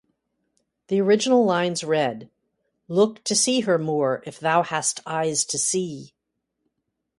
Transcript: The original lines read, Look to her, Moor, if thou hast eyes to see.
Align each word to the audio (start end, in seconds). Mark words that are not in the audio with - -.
The 0.87 0.99
original 0.99 1.45
lines 1.45 1.83
read, 1.83 2.31
Look 2.87 3.23
to 3.25 3.61
her, 3.67 3.77
Moor, 3.77 4.23
if 4.25 4.39
thou 4.39 4.63
hast 4.63 4.99
eyes 5.05 5.45
to 5.45 5.59
see. 5.59 6.15